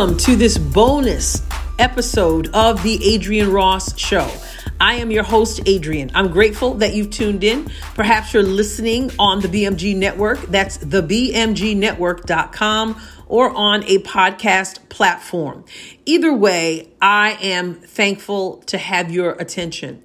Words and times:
Welcome 0.00 0.16
to 0.16 0.34
this 0.34 0.56
bonus 0.56 1.42
episode 1.78 2.48
of 2.54 2.82
The 2.82 3.14
Adrienne 3.14 3.52
Ross 3.52 3.94
Show. 3.98 4.32
I 4.80 4.94
am 4.94 5.10
your 5.10 5.24
host, 5.24 5.68
Adrienne. 5.68 6.10
I'm 6.14 6.28
grateful 6.28 6.72
that 6.76 6.94
you've 6.94 7.10
tuned 7.10 7.44
in. 7.44 7.70
Perhaps 7.96 8.32
you're 8.32 8.42
listening 8.42 9.10
on 9.18 9.42
the 9.42 9.48
BMG 9.48 9.94
Network. 9.94 10.40
That's 10.46 10.78
thebmgnetwork.com 10.78 13.02
or 13.26 13.50
on 13.50 13.84
a 13.84 13.98
podcast 13.98 14.88
platform. 14.88 15.66
Either 16.06 16.32
way, 16.32 16.88
I 17.02 17.36
am 17.42 17.74
thankful 17.74 18.62
to 18.68 18.78
have 18.78 19.10
your 19.10 19.32
attention. 19.32 20.02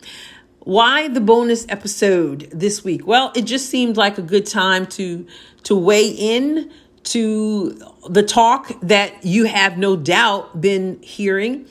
Why 0.59 1.08
the 1.08 1.22
bonus 1.22 1.66
episode 1.70 2.50
this 2.52 2.84
week? 2.84 3.08
Well, 3.08 3.31
it 3.34 3.44
just 3.44 3.70
seemed 3.70 3.95
like 3.95 4.17
a 4.17 4.23
good 4.23 4.45
time 4.45 4.88
to 4.88 5.25
to 5.64 5.75
weigh 5.75 6.09
in 6.09 6.70
to 7.05 7.80
the 8.09 8.23
talk 8.23 8.72
that 8.82 9.26
you 9.26 9.45
have 9.45 9.77
no 9.77 9.95
doubt 9.95 10.59
been 10.62 11.02
hearing 11.02 11.68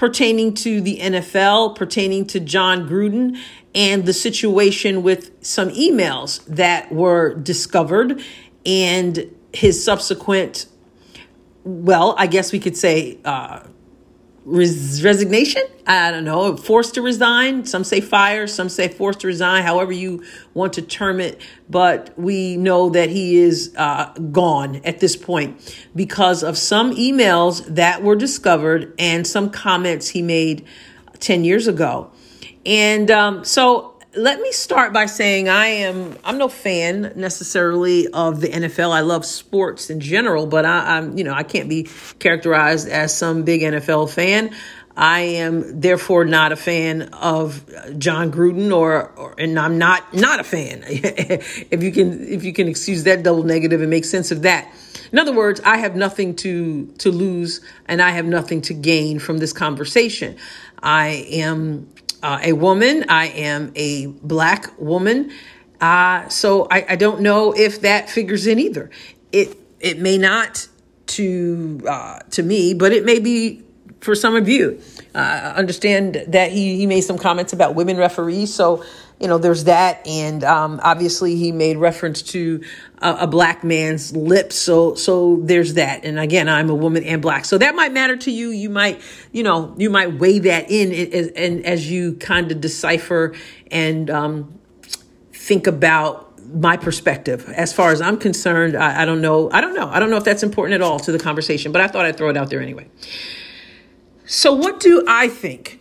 pertaining 0.00 0.54
to 0.54 0.80
the 0.80 0.98
NFL, 0.98 1.76
pertaining 1.76 2.26
to 2.26 2.40
Jon 2.40 2.88
Gruden, 2.88 3.38
and 3.74 4.06
the 4.06 4.14
situation 4.14 5.02
with 5.02 5.30
some 5.44 5.68
emails 5.68 6.42
that 6.46 6.90
were 6.90 7.34
discovered 7.34 8.18
and 8.64 9.30
his 9.52 9.84
subsequent, 9.84 10.64
well, 11.64 12.14
I 12.16 12.28
guess 12.28 12.50
we 12.50 12.58
could 12.58 12.78
say, 12.78 13.18
uh, 13.26 13.60
res- 14.44 15.02
resignation. 15.02 15.62
I 15.86 16.10
don't 16.10 16.24
know, 16.24 16.56
forced 16.56 16.94
to 16.94 17.02
resign. 17.02 17.64
Some 17.64 17.84
say 17.84 18.00
fire, 18.00 18.46
some 18.46 18.68
say 18.68 18.88
forced 18.88 19.20
to 19.20 19.26
resign, 19.26 19.64
however 19.64 19.92
you 19.92 20.22
want 20.54 20.74
to 20.74 20.82
term 20.82 21.20
it. 21.20 21.40
But 21.68 22.16
we 22.16 22.56
know 22.56 22.90
that 22.90 23.10
he 23.10 23.38
is 23.38 23.74
uh, 23.76 24.12
gone 24.30 24.76
at 24.84 25.00
this 25.00 25.16
point 25.16 25.74
because 25.94 26.42
of 26.42 26.56
some 26.56 26.94
emails 26.94 27.64
that 27.74 28.02
were 28.02 28.16
discovered 28.16 28.94
and 28.98 29.26
some 29.26 29.50
comments 29.50 30.08
he 30.08 30.22
made 30.22 30.64
10 31.18 31.44
years 31.44 31.66
ago. 31.66 32.12
And 32.64 33.10
um, 33.10 33.44
so 33.44 33.89
let 34.16 34.40
me 34.40 34.50
start 34.50 34.92
by 34.92 35.06
saying 35.06 35.48
I 35.48 35.66
am 35.66 36.16
I'm 36.24 36.38
no 36.38 36.48
fan 36.48 37.12
necessarily 37.14 38.08
of 38.08 38.40
the 38.40 38.48
NFL. 38.48 38.90
I 38.90 39.00
love 39.00 39.24
sports 39.24 39.88
in 39.90 40.00
general, 40.00 40.46
but 40.46 40.64
I, 40.64 40.98
am 40.98 41.16
you 41.16 41.24
know 41.24 41.32
I 41.32 41.42
can't 41.42 41.68
be 41.68 41.88
characterized 42.18 42.88
as 42.88 43.16
some 43.16 43.44
big 43.44 43.62
NFL 43.62 44.10
fan. 44.10 44.54
I 44.96 45.20
am 45.20 45.80
therefore 45.80 46.24
not 46.24 46.50
a 46.50 46.56
fan 46.56 47.02
of 47.14 47.64
Jon 47.98 48.32
Gruden, 48.32 48.76
or, 48.76 49.10
or 49.10 49.34
and 49.38 49.58
I'm 49.58 49.78
not 49.78 50.12
not 50.12 50.40
a 50.40 50.44
fan. 50.44 50.82
if 50.86 51.82
you 51.82 51.92
can 51.92 52.26
if 52.26 52.42
you 52.42 52.52
can 52.52 52.66
excuse 52.66 53.04
that 53.04 53.22
double 53.22 53.44
negative 53.44 53.80
and 53.80 53.90
make 53.90 54.04
sense 54.04 54.30
of 54.32 54.42
that. 54.42 54.72
In 55.12 55.18
other 55.18 55.32
words, 55.32 55.60
I 55.64 55.78
have 55.78 55.94
nothing 55.94 56.34
to 56.36 56.86
to 56.98 57.10
lose 57.12 57.60
and 57.86 58.02
I 58.02 58.10
have 58.10 58.26
nothing 58.26 58.60
to 58.62 58.74
gain 58.74 59.20
from 59.20 59.38
this 59.38 59.52
conversation. 59.52 60.36
I 60.82 61.26
am 61.30 61.88
uh, 62.22 62.38
a 62.42 62.52
woman. 62.52 63.04
I 63.08 63.26
am 63.28 63.72
a 63.74 64.06
black 64.06 64.78
woman. 64.78 65.32
Uh, 65.80 66.28
so 66.28 66.66
I, 66.70 66.84
I, 66.90 66.96
don't 66.96 67.22
know 67.22 67.52
if 67.52 67.80
that 67.80 68.10
figures 68.10 68.46
in 68.46 68.58
either. 68.58 68.90
It 69.32 69.56
it 69.80 69.98
may 69.98 70.18
not 70.18 70.68
to 71.06 71.80
uh, 71.88 72.18
to 72.30 72.42
me, 72.42 72.74
but 72.74 72.92
it 72.92 73.04
may 73.06 73.18
be 73.18 73.62
for 74.00 74.14
some 74.14 74.36
of 74.36 74.48
you. 74.48 74.80
Uh, 75.14 75.54
understand 75.56 76.22
that 76.28 76.52
he 76.52 76.76
he 76.76 76.86
made 76.86 77.00
some 77.00 77.16
comments 77.16 77.54
about 77.54 77.74
women 77.74 77.96
referees. 77.96 78.52
So 78.52 78.84
you 79.20 79.28
know, 79.28 79.36
there's 79.36 79.64
that, 79.64 80.06
and 80.06 80.42
um, 80.44 80.80
obviously 80.82 81.36
he 81.36 81.52
made 81.52 81.76
reference 81.76 82.22
to 82.22 82.62
a, 83.02 83.18
a, 83.20 83.26
black 83.26 83.62
man's 83.62 84.16
lips. 84.16 84.56
So, 84.56 84.94
so 84.94 85.40
there's 85.42 85.74
that. 85.74 86.06
And 86.06 86.18
again, 86.18 86.48
I'm 86.48 86.70
a 86.70 86.74
woman 86.74 87.04
and 87.04 87.20
black, 87.20 87.44
so 87.44 87.58
that 87.58 87.74
might 87.74 87.92
matter 87.92 88.16
to 88.16 88.30
you. 88.30 88.48
You 88.48 88.70
might, 88.70 89.02
you 89.30 89.42
know, 89.42 89.74
you 89.76 89.90
might 89.90 90.14
weigh 90.14 90.38
that 90.40 90.70
in, 90.70 90.90
and, 91.12 91.36
and 91.36 91.66
as 91.66 91.90
you 91.90 92.14
kind 92.14 92.50
of 92.50 92.62
decipher 92.62 93.34
and 93.70 94.08
um, 94.08 94.58
think 95.32 95.66
about 95.66 96.26
my 96.54 96.78
perspective. 96.78 97.46
As 97.50 97.74
far 97.74 97.92
as 97.92 98.00
I'm 98.00 98.16
concerned, 98.16 98.74
I, 98.74 99.02
I 99.02 99.04
don't 99.04 99.20
know. 99.20 99.50
I 99.52 99.60
don't 99.60 99.74
know. 99.74 99.88
I 99.88 100.00
don't 100.00 100.08
know 100.08 100.16
if 100.16 100.24
that's 100.24 100.42
important 100.42 100.74
at 100.74 100.82
all 100.82 100.98
to 100.98 101.12
the 101.12 101.18
conversation, 101.18 101.72
but 101.72 101.82
I 101.82 101.88
thought 101.88 102.06
I'd 102.06 102.16
throw 102.16 102.30
it 102.30 102.38
out 102.38 102.48
there 102.48 102.62
anyway. 102.62 102.88
So, 104.24 104.54
what 104.54 104.80
do 104.80 105.04
I 105.06 105.28
think 105.28 105.78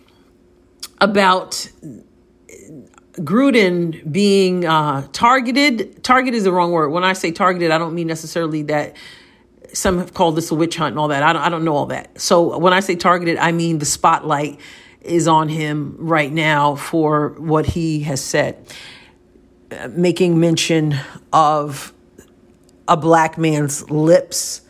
about 1.00 1.70
Gruden 3.20 4.12
being 4.12 4.66
uh, 4.66 5.08
targeted. 5.12 6.04
Target 6.04 6.34
is 6.34 6.46
the 6.46 6.52
wrong 6.52 6.72
word. 6.72 6.90
When 6.90 7.04
I 7.04 7.14
say 7.14 7.32
targeted, 7.32 7.72
I 7.72 7.78
don't 7.78 7.94
mean 7.94 8.08
necessarily 8.08 8.64
that 8.64 8.96
some 9.74 9.98
have 9.98 10.14
called 10.14 10.36
this 10.36 10.52
a 10.52 10.56
witch 10.56 10.78
hunt 10.78 10.94
and 10.94 11.00
all 11.00 11.10
that. 11.10 11.24
I 11.24 11.34
don't, 11.34 11.42
I 11.42 11.50
don't 11.50 11.64
know 11.64 11.76
all 11.76 11.88
that. 11.88 12.20
So 12.20 12.58
when 12.58 12.74
I 12.74 12.80
say 12.80 12.96
targeted, 12.96 13.38
I 13.38 13.52
mean 13.52 13.80
the 13.80 13.86
spotlight 13.86 14.60
is 15.02 15.28
on 15.28 15.50
him 15.50 15.96
right 15.98 16.32
now 16.32 16.76
for 16.76 17.30
what 17.38 17.66
he 17.66 18.02
has 18.02 18.24
said, 18.24 18.66
uh, 19.72 19.90
making 19.92 20.40
mention 20.40 20.96
of 21.32 21.94
a 22.88 22.98
black 22.98 23.38
man's 23.38 23.90
lips 23.90 24.62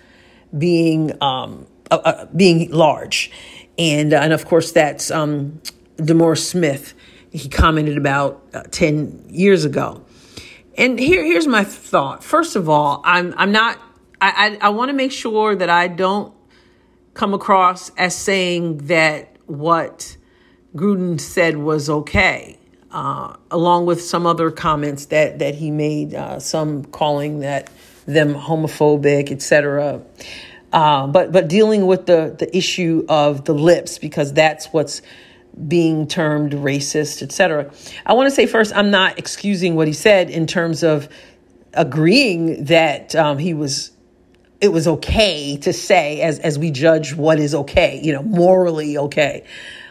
being 0.58 1.12
um, 1.22 1.68
uh, 1.92 1.96
uh, 2.04 2.26
being 2.36 2.70
large, 2.72 3.32
and 3.78 4.14
and 4.14 4.34
of 4.34 4.46
course 4.46 4.72
that's 4.72 5.09
um, 5.09 5.62
DeMaurice 5.98 6.46
Smith 6.46 6.94
he 7.31 7.50
commented 7.50 7.97
about 7.97 8.44
uh, 8.53 8.63
10 8.72 9.25
years 9.29 9.66
ago. 9.66 10.03
And 10.78 11.00
here, 11.00 11.23
here's 11.23 11.47
my 11.47 11.63
thought. 11.63 12.23
First 12.23 12.56
of 12.56 12.69
all, 12.69 13.01
I'm, 13.03 13.34
I'm 13.38 13.51
not, 13.51 13.78
I, 14.22 14.57
I, 14.62 14.67
I 14.67 14.69
want 14.69 14.90
to 14.90 14.94
make 14.94 15.12
sure 15.12 15.56
that 15.56 15.69
I 15.69 15.88
don't 15.88 16.34
come 17.13 17.34
across 17.34 17.90
as 17.91 18.16
saying 18.16 18.78
that 18.88 19.35
what 19.45 20.16
Gruden 20.75 21.19
said 21.19 21.57
was 21.57 21.90
okay. 21.90 22.57
Uh, 22.91 23.35
along 23.51 23.85
with 23.85 24.01
some 24.01 24.25
other 24.25 24.50
comments 24.50 25.07
that 25.07 25.38
that 25.38 25.53
he 25.53 25.69
made, 25.69 26.16
uh, 26.16 26.40
some 26.40 26.84
calling 26.85 27.41
that 27.41 27.69
them 28.07 28.34
homophobic, 28.34 29.31
etc. 29.31 30.01
Uh, 30.73 31.06
but 31.06 31.31
but 31.31 31.47
dealing 31.47 31.85
with 31.85 32.07
the 32.07 32.35
the 32.40 32.57
issue 32.57 33.06
of 33.07 33.46
the 33.46 33.53
lips 33.53 34.00
because 34.00 34.34
that's 34.34 34.67
what's 34.67 35.03
being 35.68 36.08
termed 36.08 36.54
racist, 36.54 37.22
etc. 37.22 37.72
I 38.06 38.14
want 38.14 38.28
to 38.28 38.32
say 38.32 38.46
first, 38.46 38.76
I'm 38.76 38.92
not 38.92 39.20
excusing 39.20 39.76
what 39.76 39.88
he 39.88 39.94
said 39.94 40.30
in 40.30 40.48
terms 40.48 40.84
of 40.84 41.10
agreeing 41.74 42.66
that 42.66 43.16
um, 43.16 43.38
he 43.38 43.54
was 43.54 43.92
it 44.62 44.70
was 44.70 44.88
okay 44.88 45.58
to 45.58 45.72
say 45.72 46.22
as 46.22 46.40
as 46.40 46.59
we 46.59 46.72
judge 46.72 47.16
what 47.16 47.40
is 47.40 47.56
okay, 47.56 48.00
you 48.04 48.14
know, 48.14 48.24
morally 48.24 48.98
okay. 48.98 49.44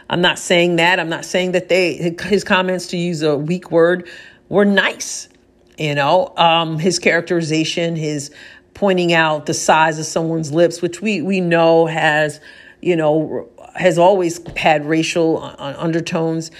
I'm 0.09 0.21
not 0.21 0.39
saying 0.39 0.77
that. 0.77 0.99
I'm 0.99 1.09
not 1.09 1.25
saying 1.25 1.51
that 1.51 1.69
they 1.69 2.15
his 2.23 2.43
comments 2.43 2.87
to 2.87 2.97
use 2.97 3.21
a 3.21 3.37
weak 3.37 3.71
word 3.71 4.07
were 4.49 4.65
nice. 4.65 5.29
You 5.77 5.95
know, 5.95 6.33
um, 6.35 6.77
his 6.77 6.99
characterization, 6.99 7.95
his 7.95 8.31
pointing 8.73 9.13
out 9.13 9.45
the 9.45 9.53
size 9.53 9.97
of 9.99 10.05
someone's 10.05 10.51
lips, 10.51 10.81
which 10.81 11.01
we 11.01 11.21
we 11.21 11.41
know 11.41 11.85
has 11.85 12.39
you 12.81 12.95
know 12.95 13.49
has 13.75 13.97
always 13.97 14.39
had 14.55 14.85
racial 14.85 15.41
undertones. 15.59 16.51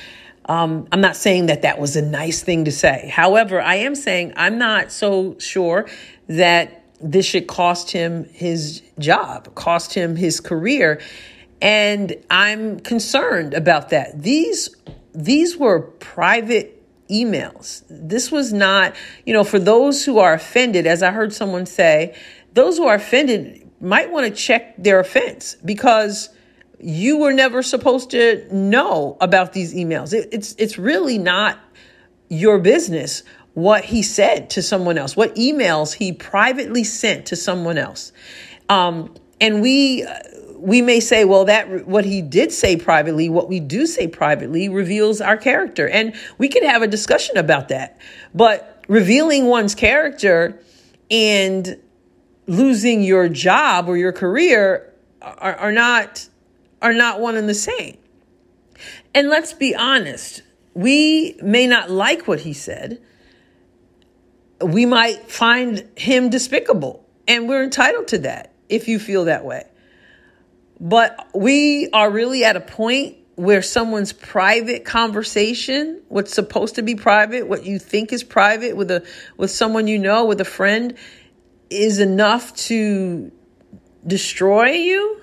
Um, 0.45 0.87
I'm 0.91 1.01
not 1.01 1.15
saying 1.15 1.45
that 1.47 1.61
that 1.61 1.79
was 1.79 1.95
a 1.95 2.01
nice 2.01 2.41
thing 2.41 2.65
to 2.65 2.71
say. 2.71 3.11
However, 3.13 3.61
I 3.61 3.75
am 3.75 3.95
saying 3.95 4.33
I'm 4.35 4.57
not 4.57 4.91
so 4.91 5.37
sure 5.39 5.87
that 6.27 6.83
this 7.01 7.25
should 7.25 7.47
cost 7.47 7.91
him 7.91 8.25
his 8.33 8.81
job, 8.97 9.53
cost 9.55 9.93
him 9.93 10.15
his 10.15 10.39
career. 10.39 10.99
And 11.61 12.15
I'm 12.29 12.79
concerned 12.79 13.53
about 13.53 13.89
that. 13.89 14.21
These 14.21 14.75
these 15.13 15.57
were 15.57 15.81
private 15.81 16.75
emails. 17.09 17.83
This 17.89 18.31
was 18.31 18.53
not, 18.53 18.95
you 19.25 19.33
know, 19.33 19.43
for 19.43 19.59
those 19.59 20.05
who 20.05 20.19
are 20.19 20.33
offended, 20.33 20.85
as 20.85 21.01
I 21.03 21.11
heard 21.11 21.33
someone 21.33 21.65
say, 21.65 22.15
those 22.53 22.77
who 22.77 22.87
are 22.87 22.95
offended 22.95 23.69
might 23.81 24.11
want 24.11 24.27
to 24.27 24.31
check 24.31 24.75
their 24.77 24.99
offense 24.99 25.55
because 25.65 26.29
you 26.79 27.17
were 27.17 27.33
never 27.33 27.61
supposed 27.61 28.11
to 28.11 28.47
know 28.53 29.17
about 29.19 29.53
these 29.53 29.73
emails. 29.73 30.13
It, 30.13 30.29
it's 30.31 30.55
it's 30.57 30.77
really 30.77 31.17
not 31.17 31.59
your 32.29 32.59
business 32.59 33.23
what 33.53 33.83
he 33.83 34.03
said 34.03 34.49
to 34.51 34.61
someone 34.61 34.97
else, 34.97 35.15
what 35.15 35.35
emails 35.35 35.93
he 35.93 36.13
privately 36.13 36.83
sent 36.83 37.25
to 37.25 37.35
someone 37.35 37.77
else. 37.77 38.13
Um, 38.69 39.13
and 39.41 39.61
we 39.61 40.05
we 40.55 40.81
may 40.81 40.99
say, 40.99 41.23
well, 41.23 41.45
that 41.45 41.87
what 41.87 42.03
he 42.03 42.21
did 42.21 42.51
say 42.51 42.75
privately, 42.75 43.29
what 43.29 43.47
we 43.47 43.59
do 43.59 43.85
say 43.85 44.07
privately, 44.07 44.67
reveals 44.67 45.21
our 45.21 45.37
character, 45.37 45.87
and 45.87 46.13
we 46.37 46.49
can 46.49 46.63
have 46.63 46.81
a 46.81 46.87
discussion 46.87 47.37
about 47.37 47.69
that. 47.69 47.97
But 48.33 48.83
revealing 48.87 49.45
one's 49.45 49.73
character 49.73 50.59
and 51.09 51.77
losing 52.47 53.03
your 53.03 53.29
job 53.29 53.87
or 53.87 53.95
your 53.95 54.11
career 54.11 54.93
are, 55.21 55.55
are 55.55 55.71
not 55.71 56.27
are 56.81 56.93
not 56.93 57.19
one 57.19 57.35
and 57.35 57.47
the 57.47 57.53
same. 57.53 57.97
And 59.13 59.29
let's 59.29 59.53
be 59.53 59.75
honest, 59.75 60.41
we 60.73 61.37
may 61.41 61.67
not 61.67 61.89
like 61.89 62.27
what 62.27 62.41
he 62.41 62.53
said. 62.53 63.01
We 64.61 64.85
might 64.85 65.29
find 65.29 65.87
him 65.95 66.29
despicable, 66.29 67.05
and 67.27 67.47
we're 67.47 67.63
entitled 67.63 68.07
to 68.09 68.19
that 68.19 68.53
if 68.67 68.87
you 68.87 68.99
feel 68.99 69.25
that 69.25 69.45
way. 69.45 69.65
But 70.79 71.29
we 71.33 71.89
are 71.91 72.09
really 72.09 72.45
at 72.45 72.55
a 72.55 72.61
point 72.61 73.17
where 73.35 73.61
someone's 73.61 74.11
private 74.11 74.83
conversation, 74.83 76.01
what's 76.09 76.33
supposed 76.33 76.75
to 76.75 76.81
be 76.81 76.95
private, 76.95 77.47
what 77.47 77.65
you 77.65 77.79
think 77.79 78.11
is 78.11 78.23
private 78.23 78.75
with 78.75 78.91
a 78.91 79.05
with 79.37 79.51
someone 79.51 79.87
you 79.87 79.97
know, 79.97 80.25
with 80.25 80.41
a 80.41 80.45
friend, 80.45 80.95
is 81.69 81.99
enough 81.99 82.53
to 82.55 83.31
destroy 84.05 84.71
you? 84.71 85.21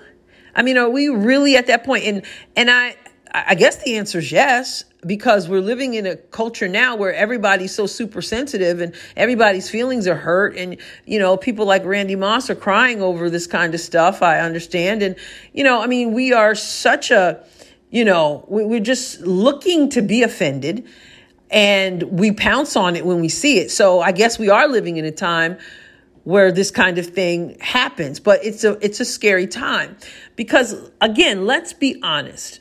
I 0.57 0.63
mean, 0.63 0.77
are 0.77 0.89
we 0.89 1.07
really 1.07 1.55
at 1.55 1.67
that 1.67 1.85
point? 1.85 2.03
And 2.03 2.23
and 2.55 2.69
I 2.69 2.97
I 3.31 3.53
guess 3.55 3.77
the 3.83 3.95
answer 3.95 4.17
is 4.17 4.31
yes 4.31 4.83
because 5.05 5.47
we're 5.47 5.61
living 5.61 5.93
in 5.93 6.07
a 6.07 6.15
culture 6.15 6.67
now 6.67 6.95
where 6.95 7.13
everybody's 7.13 7.73
so 7.73 7.85
super 7.85 8.21
sensitive 8.21 8.81
and 8.81 8.95
everybody's 9.15 9.69
feelings 9.69 10.07
are 10.07 10.15
hurt. 10.15 10.57
And 10.57 10.77
you 11.05 11.19
know 11.19 11.37
people 11.37 11.67
like 11.67 11.85
Randy 11.85 12.15
Moss 12.15 12.49
are 12.49 12.55
crying 12.55 13.01
over 13.01 13.29
this 13.29 13.45
kind 13.45 13.75
of 13.75 13.79
stuff 13.79 14.23
I 14.23 14.39
understand. 14.39 15.03
And 15.03 15.15
you 15.53 15.63
know 15.63 15.81
I 15.81 15.87
mean 15.87 16.13
we 16.13 16.33
are 16.33 16.55
such 16.55 17.11
a 17.11 17.43
you 17.91 18.03
know 18.03 18.43
we're 18.47 18.79
just 18.79 19.21
looking 19.21 19.89
to 19.91 20.01
be 20.01 20.23
offended 20.23 20.87
and 21.51 22.01
we 22.03 22.31
pounce 22.31 22.75
on 22.75 22.95
it 22.95 23.05
when 23.05 23.21
we 23.21 23.29
see 23.29 23.59
it. 23.59 23.69
So 23.69 24.01
I 24.01 24.11
guess 24.11 24.39
we 24.39 24.49
are 24.49 24.67
living 24.67 24.97
in 24.97 25.05
a 25.05 25.11
time 25.11 25.59
where 26.27 26.51
this 26.51 26.71
kind 26.71 26.97
of 26.97 27.05
thing 27.05 27.57
happens 27.61 28.19
but 28.19 28.43
it's 28.43 28.63
a 28.63 28.77
it's 28.85 28.99
a 28.99 29.05
scary 29.05 29.47
time 29.47 29.95
because 30.35 30.91
again 30.99 31.45
let's 31.45 31.73
be 31.73 31.99
honest 32.03 32.59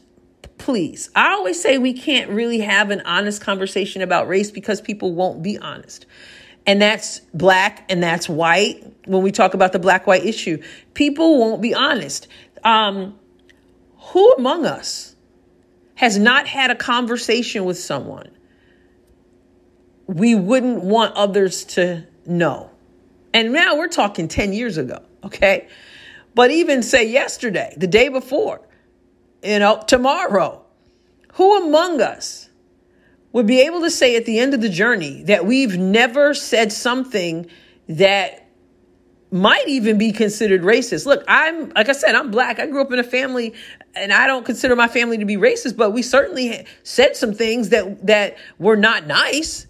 please. 0.59 1.11
I 1.15 1.33
always 1.33 1.61
say 1.61 1.79
we 1.79 1.93
can't 1.93 2.31
really 2.31 2.61
have 2.61 2.91
an 2.91 3.03
honest 3.03 3.43
conversation 3.43 4.03
about 4.03 4.29
race 4.29 4.51
because 4.51 4.81
people 4.81 5.15
won't 5.15 5.43
be 5.43 5.59
honest. 5.59 6.07
And 6.67 6.83
that's 6.83 7.21
black 7.33 7.85
and 7.89 8.03
that's 8.03 8.29
white 8.29 8.85
when 9.05 9.23
we 9.23 9.31
talk 9.31 9.55
about 9.55 9.73
the 9.73 9.79
black 9.79 10.07
white 10.07 10.25
issue. 10.25 10.63
People 10.95 11.39
won't 11.39 11.63
be 11.63 11.75
honest. 11.75 12.27
Um, 12.65 13.19
who 13.99 14.33
among 14.33 14.67
us 14.67 15.15
has 15.95 16.19
not 16.19 16.47
had 16.47 16.71
a 16.71 16.75
conversation 16.75 17.65
with 17.65 17.79
someone 17.79 18.31
we 20.09 20.35
wouldn't 20.35 20.83
want 20.83 21.15
others 21.17 21.65
to 21.65 22.07
know? 22.27 22.71
And 23.37 23.53
now 23.53 23.77
we're 23.77 23.89
talking 23.89 24.29
10 24.29 24.55
years 24.55 24.79
ago, 24.79 24.99
okay? 25.23 25.69
But 26.35 26.51
even 26.51 26.83
say 26.83 27.07
yesterday, 27.07 27.75
the 27.77 27.87
day 27.87 28.09
before, 28.09 28.63
you 29.43 29.59
know, 29.59 29.83
tomorrow. 29.87 30.65
Who 31.35 31.67
among 31.67 32.01
us 32.01 32.49
would 33.33 33.47
be 33.47 33.61
able 33.61 33.83
to 33.83 33.91
say 33.91 34.17
at 34.17 34.25
the 34.25 34.39
end 34.39 34.55
of 34.55 34.63
the 34.63 34.71
journey 34.71 35.23
that 35.25 35.45
we've 35.45 35.77
never 35.77 36.33
said 36.33 36.73
something 36.73 37.47
that 37.91 38.49
might 39.31 39.69
even 39.69 39.99
be 39.99 40.13
considered 40.13 40.63
racist? 40.63 41.05
Look, 41.05 41.23
I'm, 41.29 41.69
like 41.77 41.91
I 41.91 41.93
said, 41.93 42.15
I'm 42.15 42.31
black. 42.31 42.59
I 42.59 42.65
grew 42.65 42.81
up 42.81 42.91
in 42.91 42.99
a 42.99 43.05
family 43.05 43.53
and 43.95 44.15
I 44.15 44.27
don't 44.27 44.47
consider 44.47 44.75
my 44.77 44.89
family 44.89 45.19
to 45.19 45.27
be 45.27 45.37
racist, 45.37 45.77
but 45.77 45.91
we 45.91 46.01
certainly 46.01 46.65
said 46.85 47.17
some 47.17 47.35
things 47.35 47.69
that, 47.69 48.07
that 48.07 48.39
were 48.59 48.77
not 48.77 49.07
nice. 49.07 49.67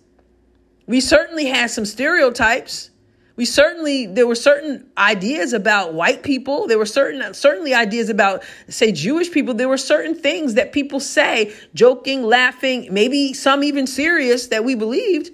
We 0.87 1.01
certainly 1.01 1.47
had 1.47 1.69
some 1.73 1.85
stereotypes 1.85 2.91
we 3.37 3.45
certainly 3.45 4.07
there 4.07 4.27
were 4.27 4.35
certain 4.35 4.91
ideas 4.97 5.53
about 5.53 5.93
white 5.93 6.23
people. 6.23 6.67
There 6.67 6.79
were 6.79 6.87
certain 6.87 7.35
certainly 7.35 7.75
ideas 7.75 8.09
about 8.09 8.43
say 8.69 8.93
jewish 8.93 9.31
people. 9.31 9.53
There 9.53 9.69
were 9.69 9.77
certain 9.77 10.15
things 10.15 10.55
that 10.55 10.73
people 10.73 11.01
say 11.01 11.55
joking 11.75 12.23
laughing 12.23 12.89
maybe 12.91 13.35
some 13.35 13.63
even 13.63 13.87
serious 13.87 14.49
that 14.49 14.65
we 14.65 14.75
believed 14.75 15.31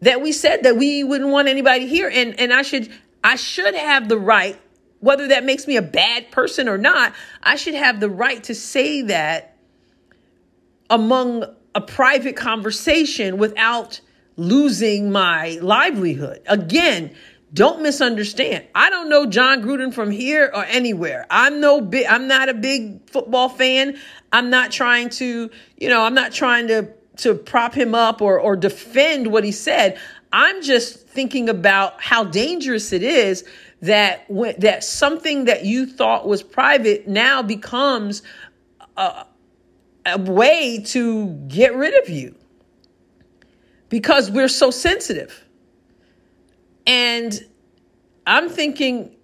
that 0.00 0.20
we 0.20 0.32
said 0.32 0.64
that 0.64 0.76
we 0.76 1.04
wouldn't 1.04 1.30
want 1.30 1.48
anybody 1.48 1.86
here. 1.86 2.10
And 2.12 2.38
and 2.40 2.52
i 2.52 2.62
should 2.62 2.90
i 3.22 3.36
should 3.36 3.74
have 3.74 4.08
the 4.08 4.18
right 4.18 4.60
whether 5.00 5.28
that 5.28 5.44
makes 5.44 5.68
me 5.68 5.76
a 5.76 5.82
bad 5.82 6.30
person 6.32 6.68
or 6.68 6.78
not 6.78 7.14
i 7.42 7.54
should 7.54 7.74
have 7.74 8.00
the 8.00 8.10
right 8.10 8.42
to 8.44 8.54
say 8.54 9.02
that 9.02 9.56
among 10.90 11.44
a 11.74 11.80
private 11.80 12.34
conversation 12.34 13.38
without 13.38 14.00
losing 14.38 15.10
my 15.10 15.58
livelihood. 15.60 16.40
Again, 16.46 17.14
don't 17.52 17.82
misunderstand. 17.82 18.64
I 18.74 18.88
don't 18.88 19.08
know 19.08 19.26
Jon 19.26 19.62
Gruden 19.62 19.92
from 19.92 20.10
here 20.10 20.50
or 20.54 20.64
anywhere. 20.64 21.26
I'm 21.28 21.60
no 21.60 21.80
big 21.80 22.06
I'm 22.06 22.28
not 22.28 22.48
a 22.48 22.54
big 22.54 23.10
football 23.10 23.48
fan. 23.48 23.98
I'm 24.32 24.48
not 24.48 24.70
trying 24.70 25.10
to, 25.10 25.50
you 25.76 25.88
know, 25.88 26.02
I'm 26.02 26.14
not 26.14 26.32
trying 26.32 26.68
to 26.68 26.88
to 27.18 27.34
prop 27.34 27.74
him 27.74 27.94
up 27.94 28.22
or 28.22 28.38
or 28.38 28.54
defend 28.54 29.26
what 29.32 29.44
he 29.44 29.52
said. 29.52 29.98
I'm 30.32 30.62
just 30.62 31.08
thinking 31.08 31.48
about 31.48 32.00
how 32.00 32.24
dangerous 32.24 32.92
it 32.92 33.02
is 33.02 33.44
that 33.80 34.30
when, 34.30 34.54
that 34.60 34.84
something 34.84 35.46
that 35.46 35.64
you 35.64 35.86
thought 35.86 36.28
was 36.28 36.42
private 36.42 37.08
now 37.08 37.42
becomes 37.42 38.22
a, 38.96 39.24
a 40.04 40.18
way 40.18 40.82
to 40.88 41.28
get 41.48 41.74
rid 41.74 42.00
of 42.02 42.10
you 42.10 42.34
because 43.88 44.30
we're 44.30 44.48
so 44.48 44.70
sensitive. 44.70 45.44
And 46.86 47.38
I'm 48.26 48.48
thinking, 48.48 49.14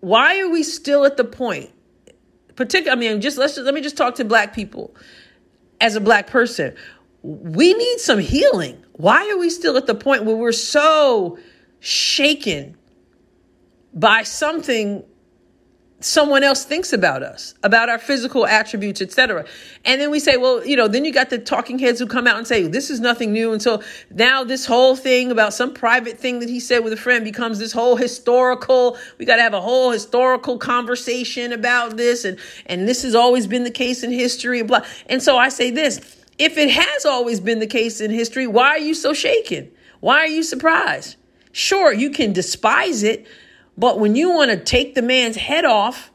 why 0.00 0.40
are 0.40 0.48
we 0.48 0.62
still 0.62 1.04
at 1.04 1.16
the 1.16 1.24
point? 1.24 1.70
Particularly, 2.54 3.08
I 3.08 3.12
mean, 3.12 3.20
just 3.20 3.38
let's 3.38 3.54
just, 3.54 3.64
let 3.64 3.74
me 3.74 3.80
just 3.80 3.96
talk 3.96 4.14
to 4.16 4.24
black 4.24 4.54
people 4.54 4.94
as 5.80 5.96
a 5.96 6.00
black 6.00 6.26
person. 6.26 6.74
We 7.22 7.74
need 7.74 7.98
some 7.98 8.18
healing. 8.18 8.82
Why 8.92 9.28
are 9.30 9.38
we 9.38 9.50
still 9.50 9.76
at 9.76 9.86
the 9.86 9.94
point 9.94 10.24
where 10.24 10.36
we're 10.36 10.52
so 10.52 11.38
shaken 11.80 12.76
by 13.92 14.22
something 14.22 15.04
someone 16.00 16.42
else 16.42 16.64
thinks 16.64 16.92
about 16.92 17.22
us, 17.22 17.54
about 17.62 17.88
our 17.88 17.98
physical 17.98 18.46
attributes, 18.46 19.00
etc. 19.00 19.46
And 19.84 20.00
then 20.00 20.10
we 20.10 20.20
say, 20.20 20.36
well, 20.36 20.64
you 20.64 20.76
know, 20.76 20.88
then 20.88 21.04
you 21.04 21.12
got 21.12 21.30
the 21.30 21.38
talking 21.38 21.78
heads 21.78 21.98
who 21.98 22.06
come 22.06 22.26
out 22.26 22.36
and 22.36 22.46
say, 22.46 22.66
this 22.66 22.90
is 22.90 23.00
nothing 23.00 23.32
new. 23.32 23.52
And 23.52 23.62
so 23.62 23.82
now 24.10 24.44
this 24.44 24.66
whole 24.66 24.94
thing 24.94 25.30
about 25.30 25.54
some 25.54 25.72
private 25.72 26.18
thing 26.18 26.40
that 26.40 26.50
he 26.50 26.60
said 26.60 26.80
with 26.84 26.92
a 26.92 26.98
friend 26.98 27.24
becomes 27.24 27.58
this 27.58 27.72
whole 27.72 27.96
historical, 27.96 28.98
we 29.18 29.24
got 29.24 29.36
to 29.36 29.42
have 29.42 29.54
a 29.54 29.60
whole 29.60 29.90
historical 29.90 30.58
conversation 30.58 31.52
about 31.52 31.96
this. 31.96 32.24
And, 32.24 32.38
and 32.66 32.86
this 32.86 33.02
has 33.02 33.14
always 33.14 33.46
been 33.46 33.64
the 33.64 33.70
case 33.70 34.02
in 34.02 34.12
history 34.12 34.60
and 34.60 34.68
blah. 34.68 34.84
And 35.06 35.22
so 35.22 35.38
I 35.38 35.48
say 35.48 35.70
this, 35.70 35.98
if 36.38 36.58
it 36.58 36.70
has 36.70 37.06
always 37.06 37.40
been 37.40 37.58
the 37.58 37.66
case 37.66 38.02
in 38.02 38.10
history, 38.10 38.46
why 38.46 38.68
are 38.68 38.78
you 38.78 38.92
so 38.92 39.14
shaken? 39.14 39.70
Why 40.00 40.18
are 40.18 40.28
you 40.28 40.42
surprised? 40.42 41.16
Sure, 41.52 41.90
you 41.90 42.10
can 42.10 42.34
despise 42.34 43.02
it, 43.02 43.26
but 43.78 43.98
when 43.98 44.16
you 44.16 44.30
want 44.30 44.50
to 44.50 44.56
take 44.56 44.94
the 44.94 45.02
man's 45.02 45.36
head 45.36 45.64
off 45.64 46.10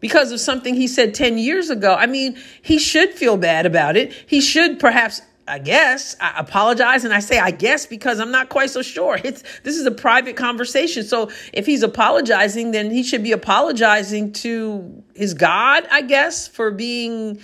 because 0.00 0.32
of 0.32 0.40
something 0.40 0.74
he 0.74 0.86
said 0.86 1.14
10 1.14 1.38
years 1.38 1.70
ago, 1.70 1.94
I 1.94 2.06
mean, 2.06 2.36
he 2.62 2.78
should 2.78 3.14
feel 3.14 3.36
bad 3.36 3.66
about 3.66 3.96
it. 3.96 4.12
He 4.26 4.40
should 4.40 4.78
perhaps 4.78 5.20
I 5.46 5.58
guess 5.58 6.16
I 6.20 6.38
apologize 6.38 7.04
and 7.04 7.12
I 7.12 7.20
say 7.20 7.38
I 7.38 7.50
guess 7.50 7.84
because 7.84 8.18
I'm 8.18 8.30
not 8.30 8.48
quite 8.48 8.70
so 8.70 8.80
sure. 8.80 9.20
It's 9.22 9.42
this 9.62 9.76
is 9.76 9.84
a 9.84 9.90
private 9.90 10.36
conversation. 10.36 11.04
So 11.04 11.30
if 11.52 11.66
he's 11.66 11.82
apologizing 11.82 12.70
then 12.70 12.90
he 12.90 13.02
should 13.02 13.22
be 13.22 13.32
apologizing 13.32 14.32
to 14.32 15.02
his 15.14 15.34
God, 15.34 15.86
I 15.90 16.00
guess, 16.00 16.48
for 16.48 16.70
being 16.70 17.40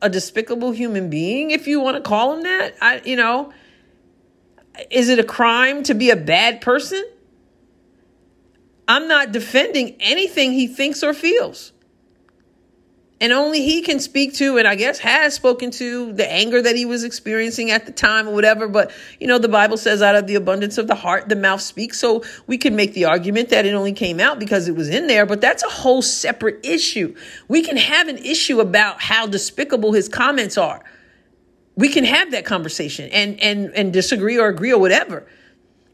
a 0.00 0.08
despicable 0.08 0.72
human 0.72 1.10
being 1.10 1.50
if 1.50 1.66
you 1.66 1.80
want 1.80 1.96
to 1.96 2.02
call 2.02 2.34
him 2.34 2.44
that. 2.44 2.76
I 2.80 3.02
you 3.04 3.16
know, 3.16 3.52
is 4.90 5.10
it 5.10 5.18
a 5.18 5.24
crime 5.24 5.82
to 5.84 5.94
be 5.94 6.08
a 6.08 6.16
bad 6.16 6.62
person? 6.62 7.04
I'm 8.88 9.08
not 9.08 9.32
defending 9.32 9.96
anything 10.00 10.52
he 10.52 10.66
thinks 10.66 11.02
or 11.02 11.12
feels. 11.12 11.72
And 13.18 13.32
only 13.32 13.62
he 13.62 13.80
can 13.80 13.98
speak 13.98 14.34
to, 14.34 14.58
and 14.58 14.68
I 14.68 14.74
guess 14.74 14.98
has 14.98 15.32
spoken 15.32 15.70
to, 15.72 16.12
the 16.12 16.30
anger 16.30 16.60
that 16.60 16.76
he 16.76 16.84
was 16.84 17.02
experiencing 17.02 17.70
at 17.70 17.86
the 17.86 17.92
time 17.92 18.28
or 18.28 18.34
whatever. 18.34 18.68
But, 18.68 18.92
you 19.18 19.26
know, 19.26 19.38
the 19.38 19.48
Bible 19.48 19.78
says, 19.78 20.02
out 20.02 20.16
of 20.16 20.26
the 20.26 20.34
abundance 20.34 20.76
of 20.76 20.86
the 20.86 20.94
heart, 20.94 21.30
the 21.30 21.36
mouth 21.36 21.62
speaks. 21.62 21.98
So 21.98 22.24
we 22.46 22.58
can 22.58 22.76
make 22.76 22.92
the 22.92 23.06
argument 23.06 23.48
that 23.48 23.64
it 23.64 23.72
only 23.72 23.94
came 23.94 24.20
out 24.20 24.38
because 24.38 24.68
it 24.68 24.76
was 24.76 24.90
in 24.90 25.06
there, 25.06 25.24
but 25.24 25.40
that's 25.40 25.62
a 25.62 25.68
whole 25.68 26.02
separate 26.02 26.64
issue. 26.66 27.14
We 27.48 27.62
can 27.62 27.78
have 27.78 28.08
an 28.08 28.18
issue 28.18 28.60
about 28.60 29.00
how 29.00 29.26
despicable 29.26 29.92
his 29.92 30.10
comments 30.10 30.58
are. 30.58 30.84
We 31.74 31.88
can 31.88 32.04
have 32.04 32.32
that 32.32 32.44
conversation 32.44 33.08
and, 33.10 33.40
and, 33.40 33.70
and 33.74 33.94
disagree 33.94 34.38
or 34.38 34.48
agree 34.48 34.72
or 34.72 34.80
whatever. 34.80 35.26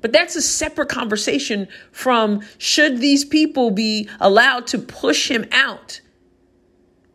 But 0.03 0.13
that's 0.13 0.37
a 0.37 0.43
separate 0.43 0.89
conversation 0.89 1.69
from 1.93 2.43
should 2.59 2.99
these 2.99 3.25
people 3.25 3.71
be 3.71 4.09
allowed 4.21 4.67
to 4.69 4.79
push 4.79 5.31
him 5.31 5.47
out 5.53 6.01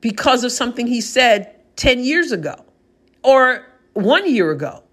because 0.01 0.43
of 0.43 0.51
something 0.51 0.87
he 0.87 1.01
said 1.01 1.53
10 1.75 2.03
years 2.03 2.31
ago 2.31 2.65
or 3.23 3.67
one 3.93 4.31
year 4.31 4.51
ago. 4.51 4.83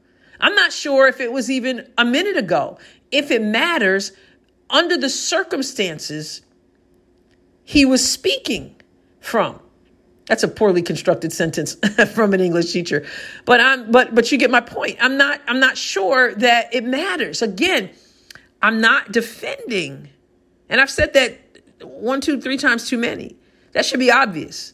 I'm 0.40 0.54
not 0.54 0.72
sure 0.72 1.06
if 1.08 1.20
it 1.20 1.32
was 1.32 1.50
even 1.50 1.88
a 1.96 2.04
minute 2.04 2.36
ago. 2.36 2.78
If 3.10 3.30
it 3.30 3.40
matters, 3.40 4.12
under 4.68 4.96
the 4.96 5.08
circumstances 5.08 6.42
he 7.62 7.84
was 7.84 8.06
speaking 8.06 8.76
from. 9.20 9.60
That's 10.26 10.42
a 10.42 10.48
poorly 10.48 10.82
constructed 10.82 11.32
sentence 11.32 11.74
from 12.14 12.32
an 12.32 12.40
English 12.40 12.72
teacher. 12.72 13.06
But 13.44 13.60
I'm 13.60 13.90
but 13.90 14.14
but 14.14 14.32
you 14.32 14.38
get 14.38 14.50
my 14.50 14.60
point. 14.60 14.96
I'm 15.00 15.16
not 15.16 15.40
I'm 15.46 15.60
not 15.60 15.76
sure 15.76 16.34
that 16.36 16.74
it 16.74 16.84
matters. 16.84 17.42
Again, 17.42 17.90
I'm 18.62 18.80
not 18.80 19.12
defending. 19.12 20.08
And 20.70 20.80
I've 20.80 20.90
said 20.90 21.12
that 21.12 21.38
one, 21.82 22.22
two, 22.22 22.40
three 22.40 22.56
times 22.56 22.88
too 22.88 22.96
many. 22.96 23.36
That 23.72 23.84
should 23.84 24.00
be 24.00 24.10
obvious. 24.10 24.72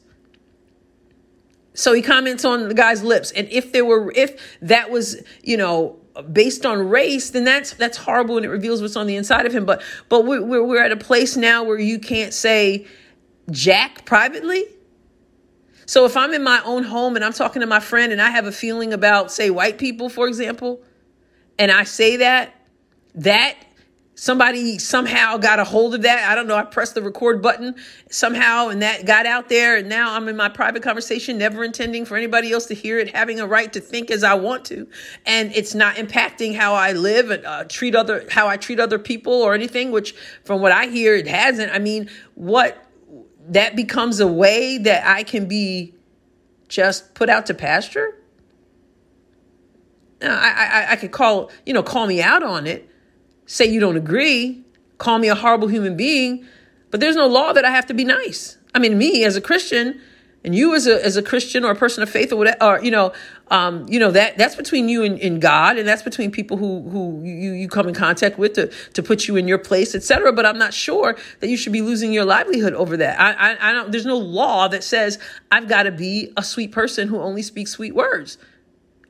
So 1.74 1.92
he 1.92 2.02
comments 2.02 2.44
on 2.44 2.68
the 2.68 2.74
guy's 2.74 3.02
lips. 3.02 3.32
And 3.32 3.48
if 3.48 3.72
there 3.72 3.84
were, 3.84 4.12
if 4.14 4.58
that 4.60 4.90
was, 4.90 5.16
you 5.42 5.56
know, 5.56 5.98
based 6.32 6.66
on 6.66 6.88
race, 6.88 7.30
then 7.30 7.44
that's 7.44 7.74
that's 7.74 7.96
horrible 7.96 8.36
and 8.36 8.44
it 8.44 8.50
reveals 8.50 8.82
what's 8.82 8.96
on 8.96 9.06
the 9.06 9.16
inside 9.16 9.46
of 9.46 9.52
him. 9.52 9.64
But 9.64 9.82
but 10.08 10.24
we're 10.24 10.44
we're, 10.44 10.64
we're 10.64 10.82
at 10.82 10.92
a 10.92 10.96
place 10.96 11.36
now 11.36 11.64
where 11.64 11.78
you 11.78 11.98
can't 11.98 12.34
say 12.34 12.86
Jack 13.50 14.04
privately. 14.04 14.64
So 15.90 16.04
if 16.04 16.16
I'm 16.16 16.32
in 16.34 16.44
my 16.44 16.62
own 16.64 16.84
home 16.84 17.16
and 17.16 17.24
I'm 17.24 17.32
talking 17.32 17.58
to 17.62 17.66
my 17.66 17.80
friend 17.80 18.12
and 18.12 18.22
I 18.22 18.30
have 18.30 18.46
a 18.46 18.52
feeling 18.52 18.92
about, 18.92 19.32
say, 19.32 19.50
white 19.50 19.76
people, 19.76 20.08
for 20.08 20.28
example, 20.28 20.80
and 21.58 21.72
I 21.72 21.82
say 21.82 22.18
that, 22.18 22.54
that 23.16 23.56
somebody 24.14 24.78
somehow 24.78 25.36
got 25.36 25.58
a 25.58 25.64
hold 25.64 25.96
of 25.96 26.02
that. 26.02 26.30
I 26.30 26.36
don't 26.36 26.46
know. 26.46 26.54
I 26.54 26.62
pressed 26.62 26.94
the 26.94 27.02
record 27.02 27.42
button 27.42 27.74
somehow 28.08 28.68
and 28.68 28.82
that 28.82 29.04
got 29.04 29.26
out 29.26 29.48
there. 29.48 29.78
And 29.78 29.88
now 29.88 30.14
I'm 30.14 30.28
in 30.28 30.36
my 30.36 30.48
private 30.48 30.84
conversation, 30.84 31.38
never 31.38 31.64
intending 31.64 32.04
for 32.04 32.16
anybody 32.16 32.52
else 32.52 32.66
to 32.66 32.74
hear 32.74 33.00
it, 33.00 33.12
having 33.12 33.40
a 33.40 33.46
right 33.48 33.72
to 33.72 33.80
think 33.80 34.12
as 34.12 34.22
I 34.22 34.34
want 34.34 34.64
to. 34.66 34.86
And 35.26 35.50
it's 35.56 35.74
not 35.74 35.96
impacting 35.96 36.54
how 36.54 36.72
I 36.72 36.92
live 36.92 37.30
and 37.30 37.44
uh, 37.44 37.64
treat 37.64 37.96
other, 37.96 38.28
how 38.30 38.46
I 38.46 38.58
treat 38.58 38.78
other 38.78 39.00
people 39.00 39.32
or 39.32 39.54
anything, 39.54 39.90
which 39.90 40.14
from 40.44 40.60
what 40.60 40.70
I 40.70 40.86
hear, 40.86 41.16
it 41.16 41.26
hasn't. 41.26 41.72
I 41.72 41.80
mean, 41.80 42.08
what 42.36 42.86
that 43.50 43.76
becomes 43.76 44.20
a 44.20 44.26
way 44.26 44.78
that 44.78 45.06
I 45.06 45.22
can 45.22 45.46
be 45.46 45.94
just 46.68 47.14
put 47.14 47.28
out 47.28 47.46
to 47.46 47.54
pasture. 47.54 48.16
I, 50.22 50.86
I, 50.88 50.92
I 50.92 50.96
could 50.96 51.12
call, 51.12 51.50
you 51.64 51.72
know, 51.72 51.82
call 51.82 52.06
me 52.06 52.22
out 52.22 52.42
on 52.42 52.66
it 52.66 52.90
say 53.50 53.66
you 53.66 53.80
don't 53.80 53.96
agree, 53.96 54.62
call 54.98 55.18
me 55.18 55.28
a 55.28 55.34
horrible 55.34 55.66
human 55.66 55.96
being, 55.96 56.46
but 56.92 57.00
there's 57.00 57.16
no 57.16 57.26
law 57.26 57.52
that 57.52 57.64
I 57.64 57.70
have 57.72 57.84
to 57.86 57.94
be 57.94 58.04
nice. 58.04 58.56
I 58.72 58.78
mean, 58.78 58.96
me 58.96 59.24
as 59.24 59.34
a 59.34 59.40
Christian, 59.40 60.00
and 60.42 60.54
you 60.54 60.74
as 60.74 60.86
a 60.86 61.04
as 61.04 61.16
a 61.16 61.22
Christian 61.22 61.64
or 61.64 61.72
a 61.72 61.76
person 61.76 62.02
of 62.02 62.08
faith 62.08 62.32
or 62.32 62.36
whatever, 62.36 62.62
or 62.62 62.82
you 62.82 62.90
know, 62.90 63.12
um, 63.50 63.86
you 63.88 63.98
know 63.98 64.10
that 64.10 64.38
that's 64.38 64.56
between 64.56 64.88
you 64.88 65.02
and, 65.04 65.18
and, 65.20 65.40
God, 65.40 65.76
and 65.76 65.86
that's 65.86 66.02
between 66.02 66.30
people 66.30 66.56
who 66.56 66.88
who 66.88 67.22
you 67.24 67.52
you 67.52 67.68
come 67.68 67.88
in 67.88 67.94
contact 67.94 68.38
with 68.38 68.54
to 68.54 68.68
to 68.94 69.02
put 69.02 69.28
you 69.28 69.36
in 69.36 69.46
your 69.46 69.58
place, 69.58 69.94
etc. 69.94 70.32
But 70.32 70.46
I'm 70.46 70.58
not 70.58 70.72
sure 70.72 71.16
that 71.40 71.48
you 71.48 71.56
should 71.56 71.72
be 71.72 71.82
losing 71.82 72.12
your 72.12 72.24
livelihood 72.24 72.72
over 72.72 72.96
that. 72.96 73.20
I, 73.20 73.32
I 73.32 73.70
I 73.70 73.72
don't. 73.72 73.92
There's 73.92 74.06
no 74.06 74.16
law 74.16 74.68
that 74.68 74.82
says 74.82 75.18
I've 75.50 75.68
got 75.68 75.82
to 75.82 75.92
be 75.92 76.32
a 76.36 76.42
sweet 76.42 76.72
person 76.72 77.08
who 77.08 77.20
only 77.20 77.42
speaks 77.42 77.72
sweet 77.72 77.94
words. 77.94 78.38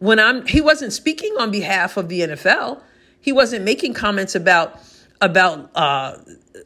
When 0.01 0.19
I'm, 0.19 0.47
he 0.47 0.63
wasn't 0.63 0.95
speaking 0.95 1.35
on 1.39 1.51
behalf 1.51 1.97
of 1.97 2.09
the 2.09 2.21
NFL. 2.21 2.83
He 3.21 3.33
wasn't 3.33 3.67
making 3.67 3.93
comments 3.93 4.35
about 4.35 4.81
about 5.21 5.71
uh, 5.75 6.17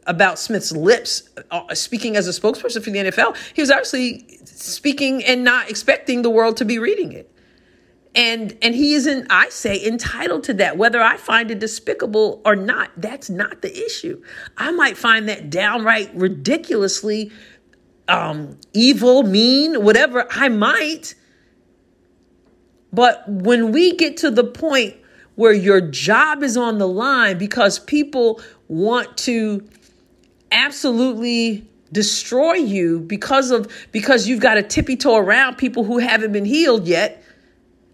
about 0.06 0.38
Smith's 0.38 0.72
lips, 0.72 1.28
uh, 1.50 1.74
speaking 1.74 2.16
as 2.16 2.28
a 2.28 2.30
spokesperson 2.30 2.82
for 2.82 2.90
the 2.90 2.98
NFL. 2.98 3.36
He 3.54 3.62
was 3.62 3.70
actually 3.70 4.26
speaking 4.44 5.24
and 5.24 5.44
not 5.44 5.70
expecting 5.70 6.22
the 6.22 6.30
world 6.30 6.56
to 6.58 6.64
be 6.64 6.78
reading 6.78 7.12
it. 7.12 7.30
And 8.14 8.56
and 8.62 8.74
he 8.74 8.94
isn't, 8.94 9.26
I 9.28 9.48
say, 9.48 9.84
entitled 9.84 10.44
to 10.44 10.54
that. 10.54 10.76
Whether 10.76 11.02
I 11.02 11.16
find 11.16 11.50
it 11.50 11.58
despicable 11.58 12.40
or 12.44 12.54
not, 12.54 12.90
that's 12.96 13.28
not 13.28 13.60
the 13.60 13.76
issue. 13.76 14.22
I 14.56 14.70
might 14.70 14.96
find 14.96 15.28
that 15.28 15.50
downright 15.50 16.14
ridiculously 16.14 17.32
um, 18.06 18.58
evil, 18.72 19.24
mean, 19.24 19.82
whatever. 19.82 20.28
I 20.30 20.48
might. 20.48 21.16
But 22.92 23.28
when 23.28 23.72
we 23.72 23.96
get 23.96 24.16
to 24.18 24.30
the 24.30 24.44
point 24.44 24.94
where 25.34 25.52
your 25.52 25.80
job 25.80 26.44
is 26.44 26.56
on 26.56 26.78
the 26.78 26.86
line 26.86 27.38
because 27.38 27.80
people 27.80 28.40
want 28.68 29.16
to 29.18 29.68
absolutely 30.54 31.68
destroy 31.92 32.54
you 32.54 33.00
because 33.00 33.50
of 33.50 33.70
because 33.92 34.26
you've 34.26 34.40
got 34.40 34.54
to 34.54 34.62
tippy 34.62 34.96
toe 34.96 35.16
around 35.16 35.56
people 35.56 35.84
who 35.84 35.98
haven't 35.98 36.32
been 36.32 36.44
healed 36.44 36.86
yet. 36.86 37.22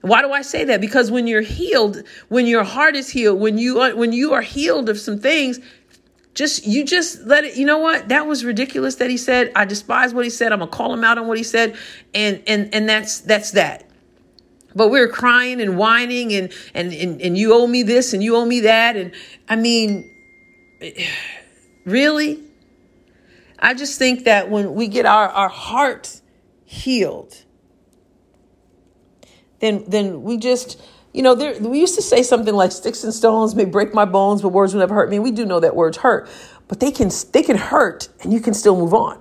Why 0.03 0.23
do 0.23 0.33
I 0.33 0.43
say 0.43 0.65
that? 0.65 0.81
Because 0.81 1.11
when 1.11 1.27
you're 1.27 1.43
healed, 1.43 2.03
when 2.29 2.47
your 2.47 2.65
heart 2.65 2.97
is 2.97 3.11
healed, 3.11 3.41
when 3.41 3.59
you 3.59 3.81
are 3.81 3.95
when 3.95 4.13
you 4.13 4.33
are 4.33 4.43
healed 4.43 4.89
of 4.89 4.99
some 4.99 5.19
things, 5.19 5.59
just 6.35 6.67
you 6.67 6.85
just 6.85 7.23
let 7.23 7.45
it 7.45 7.57
you 7.57 7.67
know 7.67 7.79
what 7.79 8.09
that 8.09 8.27
was 8.27 8.45
ridiculous 8.45 8.95
that 8.95 9.11
he 9.11 9.17
said 9.17 9.51
i 9.57 9.65
despise 9.65 10.15
what 10.15 10.25
he 10.25 10.31
said 10.31 10.53
i'm 10.53 10.61
gonna 10.61 10.71
call 10.71 10.95
him 10.95 11.03
out 11.03 11.19
on 11.19 11.27
what 11.27 11.37
he 11.37 11.43
said 11.43 11.77
and 12.15 12.41
and 12.47 12.73
and 12.73 12.89
that's 12.89 13.19
that's 13.23 13.51
that 13.51 13.91
but 14.75 14.89
we 14.89 15.01
are 15.01 15.09
crying 15.09 15.61
and 15.61 15.77
whining 15.77 16.33
and, 16.33 16.53
and, 16.75 16.93
and, 16.93 17.21
and 17.21 17.37
you 17.37 17.55
owe 17.55 17.67
me 17.67 17.83
this 17.83 18.13
and 18.13 18.23
you 18.23 18.37
owe 18.37 18.45
me 18.45 18.61
that. 18.61 18.97
And 18.97 19.13
I 19.49 19.57
mean, 19.57 20.11
really? 21.85 22.43
I 23.61 23.75
just 23.75 23.99
think 23.99 24.25
that 24.25 24.51
when 24.51 24.75
we 24.75 24.89
get 24.89 25.07
our, 25.07 25.29
our 25.29 25.49
heart 25.49 26.21
healed, 26.65 27.45
then, 29.61 29.85
then 29.87 30.23
we 30.23 30.39
just, 30.39 30.81
you 31.13 31.23
know, 31.23 31.35
there, 31.35 31.59
we 31.61 31.79
used 31.79 31.95
to 31.97 32.03
say 32.03 32.23
something 32.23 32.55
like 32.55 32.73
sticks 32.73 33.05
and 33.05 33.13
stones 33.13 33.55
may 33.55 33.67
break 33.67 33.93
my 33.93 34.05
bones, 34.07 34.43
but 34.43 34.49
words 34.49 34.73
will 34.73 34.81
never 34.81 34.95
hurt 34.95 35.11
me. 35.11 35.19
We 35.19 35.31
do 35.31 35.45
know 35.45 35.61
that 35.61 35.77
words 35.77 35.99
hurt, 35.99 36.29
but 36.69 36.81
they 36.81 36.91
can, 36.91 37.11
they 37.33 37.43
can 37.43 37.59
hurt 37.59 38.09
and 38.23 38.33
you 38.33 38.41
can 38.41 38.55
still 38.55 38.77
move 38.77 38.95
on. 38.95 39.21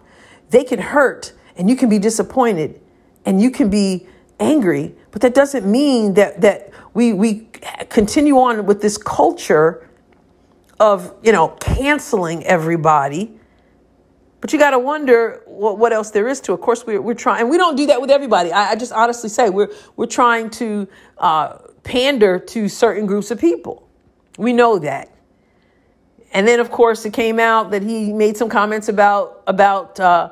They 0.50 0.63
can 0.63 0.79
hurt 0.79 1.34
and 1.58 1.69
you 1.69 1.75
can 1.75 1.89
be 1.89 2.00
disappointed 2.00 2.79
and 3.25 3.41
you 3.41 3.51
can 3.51 3.69
be 3.69 4.08
angry, 4.39 4.96
but 5.12 5.22
that 5.22 5.34
doesn't 5.34 5.69
mean 5.69 6.13
that 6.13 6.41
that 6.41 6.72
we 6.93 7.13
we 7.13 7.50
continue 7.89 8.38
on 8.38 8.65
with 8.65 8.81
this 8.81 8.98
culture 8.98 9.88
of 10.79 11.13
you 11.24 11.31
know 11.31 11.50
canceling 11.60 12.43
everybody. 12.46 13.38
But 14.41 14.53
you 14.53 14.60
got 14.60 14.72
to 14.72 14.79
wonder 14.79 15.43
what, 15.46 15.77
what 15.77 15.91
else 15.91 16.12
there 16.12 16.27
is 16.27 16.39
to. 16.41 16.53
Of 16.53 16.62
course, 16.62 16.86
we're, 16.86 17.01
we're 17.01 17.13
trying, 17.13 17.41
and 17.41 17.50
we 17.50 17.58
don't 17.58 17.75
do 17.75 17.88
that 17.88 18.00
with 18.00 18.10
everybody. 18.10 18.51
I, 18.51 18.72
I 18.72 18.75
just 18.75 18.93
honestly 18.93 19.29
say 19.29 19.50
we're 19.50 19.72
we're 19.96 20.05
trying 20.05 20.50
to 20.51 20.88
uh, 21.17 21.58
pander 21.84 22.39
to 22.39 22.69
certain 22.69 23.05
groups 23.05 23.31
of 23.31 23.39
people. 23.39 23.88
We 24.38 24.53
know 24.53 24.79
that. 24.79 25.13
And 26.31 26.48
then, 26.48 26.60
of 26.60 26.72
course, 26.72 27.05
it 27.05 27.13
came 27.13 27.39
out 27.39 27.72
that 27.72 27.81
he 27.84 28.13
made 28.13 28.38
some 28.38 28.50
comments 28.50 28.88
about 28.88 29.43
about 29.48 30.00
uh, 30.00 30.29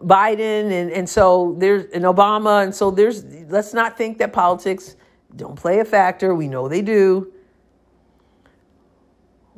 Biden 0.00 0.70
and, 0.70 0.90
and 0.90 1.08
so 1.08 1.54
there's 1.58 1.84
and 1.92 2.04
Obama. 2.04 2.62
And 2.62 2.74
so 2.74 2.90
there's 2.90 3.24
let's 3.50 3.74
not 3.74 3.98
think 3.98 4.18
that 4.18 4.32
politics 4.32 4.96
don't 5.36 5.56
play 5.56 5.80
a 5.80 5.84
factor. 5.84 6.34
We 6.34 6.48
know 6.48 6.68
they 6.68 6.82
do. 6.82 7.32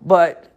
But 0.05 0.52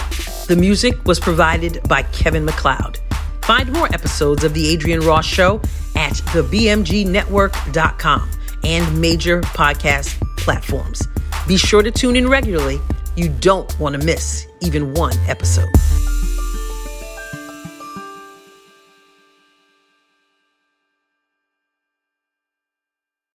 The 0.47 0.57
music 0.57 1.05
was 1.05 1.21
provided 1.21 1.79
by 1.87 2.03
Kevin 2.03 2.43
MacLeod. 2.43 2.99
Find 3.43 3.71
more 3.71 3.87
episodes 3.93 4.43
of 4.43 4.53
The 4.53 4.73
Adrienne 4.73 4.99
Ross 4.99 5.25
Show 5.25 5.61
at 5.95 6.15
thebmgnetwork.com 6.15 8.29
and 8.65 9.01
major 9.01 9.39
podcast 9.39 10.19
platforms. 10.35 11.07
Be 11.47 11.55
sure 11.55 11.81
to 11.81 11.91
tune 11.91 12.17
in 12.17 12.27
regularly. 12.27 12.81
You 13.15 13.29
don't 13.29 13.79
want 13.79 13.97
to 13.97 14.05
miss 14.05 14.45
even 14.59 14.93
one 14.93 15.15
episode. 15.29 15.69